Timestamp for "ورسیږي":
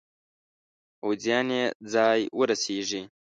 2.37-3.01